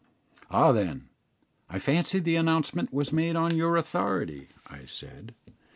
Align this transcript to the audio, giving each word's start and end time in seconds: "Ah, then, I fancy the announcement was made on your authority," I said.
"Ah, 0.49 0.71
then, 0.71 1.09
I 1.69 1.77
fancy 1.77 2.17
the 2.19 2.35
announcement 2.35 2.91
was 2.91 3.13
made 3.13 3.35
on 3.35 3.55
your 3.55 3.77
authority," 3.77 4.47
I 4.65 4.87
said. 4.87 5.35